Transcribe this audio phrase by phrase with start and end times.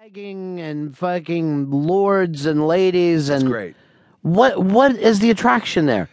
[0.00, 3.76] Dragging and fucking lords and ladies and great.
[4.22, 6.08] What what is the attraction there?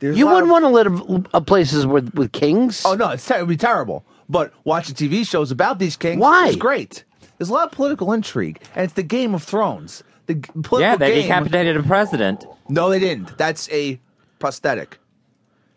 [0.00, 2.82] There's you a lot wouldn't of- want to live uh, places with with kings.
[2.84, 4.04] Oh no, it's ter- it'd be terrible.
[4.28, 6.48] But watching TV shows about these kings Why?
[6.48, 7.04] is great.
[7.38, 10.02] There's a lot of political intrigue, and it's the Game of Thrones.
[10.26, 11.22] The g- political Yeah, they game.
[11.22, 12.44] decapitated a president.
[12.68, 13.38] No, they didn't.
[13.38, 14.00] That's a
[14.40, 14.98] prosthetic.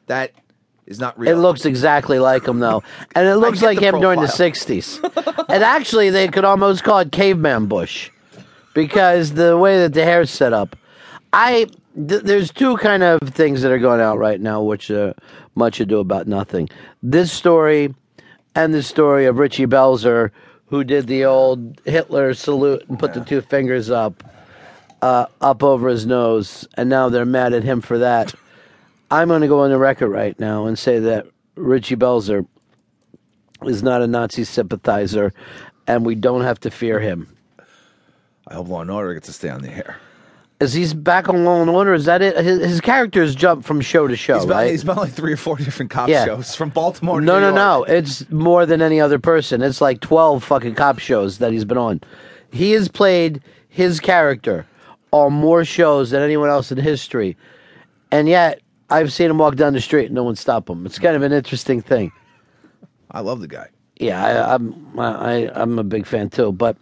[0.07, 0.31] That
[0.87, 2.81] is not It looks exactly like him though,
[3.13, 5.45] and it looks like him during the '60s.
[5.49, 8.09] and actually, they could almost call it caveman bush
[8.73, 10.75] because the way that the hair is set up.
[11.33, 15.13] I th- there's two kind of things that are going out right now, which are
[15.55, 16.69] much ado about nothing.
[17.03, 17.93] This story
[18.55, 20.31] and the story of Richie Belzer,
[20.67, 24.23] who did the old Hitler salute and put the two fingers up,
[25.01, 28.33] uh, up over his nose, and now they're mad at him for that.
[29.09, 32.45] I'm going to go on the record right now and say that Richie Belzer
[33.63, 35.33] is not a Nazi sympathizer,
[35.87, 37.35] and we don't have to fear him.
[38.47, 39.97] I hope Law and Order gets to stay on the air.
[40.59, 41.93] Is he's back on Law and Order?
[41.93, 42.35] Is that it?
[42.43, 44.71] His, his characters jump from show to show, He's been, right?
[44.71, 46.25] he's been on like three or four different cop Yeah.
[46.25, 47.19] shows from Baltimore.
[47.19, 47.45] To no, New no,
[47.77, 47.87] York.
[47.89, 47.93] no.
[47.95, 49.61] It's more than any other person.
[49.61, 52.01] It's like twelve fucking cop shows that he's been on.
[52.51, 54.65] He has played his character
[55.11, 57.37] on more shows than anyone else in history,
[58.11, 60.85] and yet I've seen him walk down the street and no one stop him.
[60.85, 62.11] It's kind of an interesting thing.
[63.11, 63.69] I love the guy.
[63.99, 66.77] Yeah, I, I'm I, I'm a big fan too, but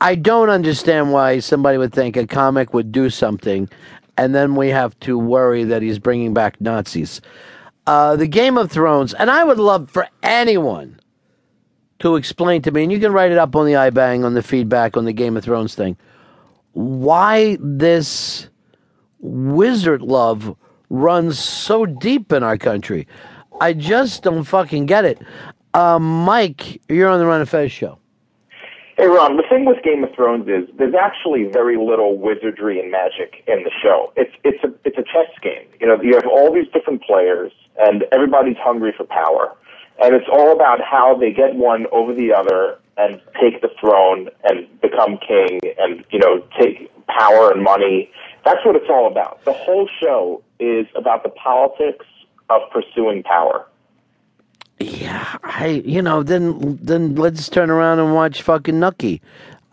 [0.00, 3.70] I don't understand why somebody would think a comic would do something,
[4.18, 7.22] and then we have to worry that he's bringing back Nazis.
[7.86, 11.00] Uh, the Game of Thrones, and I would love for anyone
[12.00, 14.42] to explain to me, and you can write it up on the iBang on the
[14.42, 15.96] feedback on the Game of Thrones thing,
[16.72, 18.50] why this
[19.20, 20.54] wizard love
[20.90, 23.06] runs so deep in our country.
[23.60, 25.18] I just don't fucking get it.
[25.74, 27.98] Um, Mike, you're on the Ron and Fez show.
[28.96, 32.90] Hey, Ron, the thing with Game of Thrones is there's actually very little wizardry and
[32.90, 34.12] magic in the show.
[34.16, 35.68] It's it's a it's a chess game.
[35.80, 39.54] You know, you have all these different players, and everybody's hungry for power,
[40.02, 44.30] and it's all about how they get one over the other and take the throne
[44.42, 48.10] and become king, and you know, take power and money.
[48.44, 49.44] That's what it's all about.
[49.44, 52.06] The whole show is about the politics
[52.50, 53.66] of pursuing power.
[54.80, 59.20] Yeah, I you know then then let's turn around and watch fucking Nucky.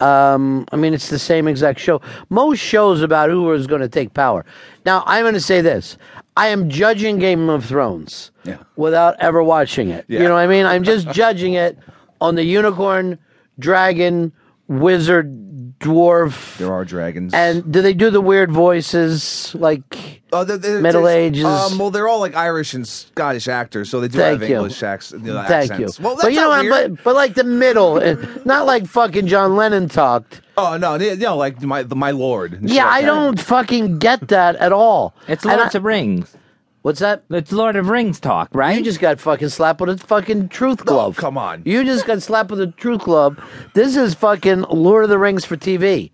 [0.01, 2.01] Um, I mean, it's the same exact show.
[2.29, 4.45] Most shows about who is going to take power.
[4.85, 5.97] Now, I'm going to say this:
[6.35, 8.57] I am judging Game of Thrones Yeah.
[8.75, 10.05] without ever watching it.
[10.09, 10.65] You know what I mean?
[10.65, 11.77] I'm just judging it
[12.19, 13.17] on the unicorn,
[13.57, 14.33] dragon,
[14.67, 16.57] wizard, dwarf.
[16.57, 17.33] There are dragons.
[17.33, 19.95] And do they do the weird voices like
[20.35, 21.45] Oh, they're- they're- Middle there's- Ages?
[21.45, 24.55] Um, well, they're all like Irish and Scottish actors, so they do Thank have you.
[24.57, 25.97] English acts, you know, Thank accents.
[25.99, 26.03] you.
[26.05, 26.95] Well, that's but you know, not what, weird.
[26.97, 30.41] but but like the middle, eh, not like fucking John Lennon talked.
[30.57, 32.59] oh no, they- you know, like my the, my lord.
[32.61, 35.13] Yeah, like I don't fucking get that at all.
[35.27, 36.35] It's And Lord I- of Rings.
[36.81, 37.23] What's that?
[37.31, 38.77] It's Lord of Rings talk, right?
[38.77, 41.17] You just got fucking slapped with a fucking truth glove.
[41.17, 41.63] come on.
[41.65, 43.39] You just got slapped with a truth glove.
[43.73, 46.11] This is fucking Lord of the Rings for TV,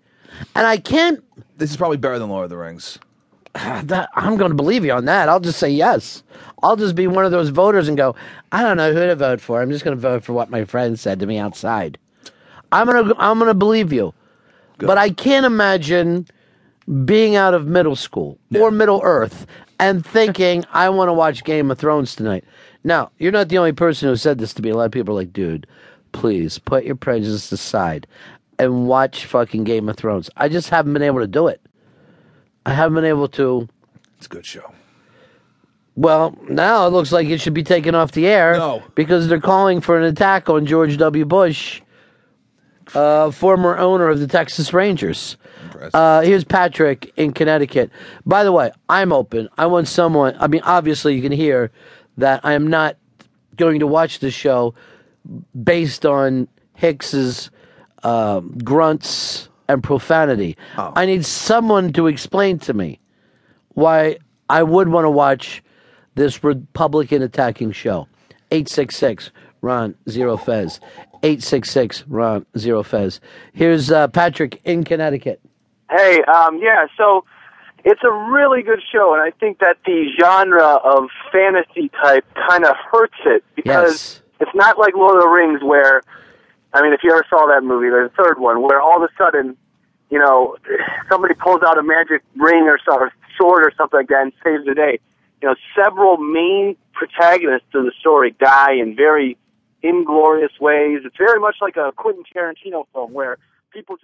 [0.56, 1.22] and I can't.
[1.58, 2.98] This is probably better than Lord of the Rings.
[3.84, 5.28] That, I'm going to believe you on that.
[5.28, 6.22] I'll just say yes.
[6.62, 8.14] I'll just be one of those voters and go.
[8.52, 9.60] I don't know who to vote for.
[9.60, 11.98] I'm just going to vote for what my friend said to me outside.
[12.72, 14.14] I'm gonna I'm gonna believe you,
[14.78, 16.26] but I can't imagine
[17.04, 19.46] being out of middle school or Middle Earth
[19.78, 22.44] and thinking I want to watch Game of Thrones tonight.
[22.82, 24.70] Now, you're not the only person who said this to me.
[24.70, 25.66] A lot of people are like, dude,
[26.12, 28.06] please put your prejudice aside
[28.58, 30.30] and watch fucking Game of Thrones.
[30.38, 31.60] I just haven't been able to do it.
[32.66, 33.68] I haven't been able to.
[34.16, 34.72] It's a good show.
[35.94, 38.82] Well, now it looks like it should be taken off the air No.
[38.94, 41.24] because they're calling for an attack on George W.
[41.26, 41.82] Bush,
[42.94, 45.36] uh, former owner of the Texas Rangers.
[45.64, 45.94] Impressive.
[45.94, 47.90] Uh, here's Patrick in Connecticut.
[48.24, 49.48] By the way, I'm open.
[49.58, 50.34] I want someone.
[50.40, 51.70] I mean, obviously, you can hear
[52.16, 52.96] that I am not
[53.56, 54.74] going to watch the show
[55.62, 57.50] based on Hicks's
[58.02, 60.56] uh, grunts and profanity.
[60.76, 60.92] Oh.
[60.94, 63.00] I need someone to explain to me
[63.74, 64.18] why
[64.48, 65.62] I would want to watch
[66.14, 68.06] this Republican attacking show.
[68.50, 69.30] 866
[69.62, 70.78] Ron Zero Fez.
[71.22, 73.20] 866 Ron Zero Fez.
[73.52, 75.40] Here's uh, Patrick in Connecticut.
[75.90, 77.24] Hey, um, yeah, so
[77.84, 82.64] it's a really good show, and I think that the genre of fantasy type kind
[82.64, 84.22] of hurts it because Yes.
[84.40, 86.02] it's not like Lord of the Rings where,
[86.72, 89.08] I mean, if you ever saw that movie, there's a third one, where all of
[89.08, 89.56] a sudden,
[90.12, 90.56] you know,
[91.10, 92.78] somebody pulls out a magic ring or,
[93.40, 95.00] sword or something like that and saves the day.
[95.40, 99.38] You know, several main protagonists of the story die in very
[99.82, 101.00] inglorious ways.
[101.06, 103.38] It's very much like a Quentin Tarantino film where
[103.72, 104.00] people just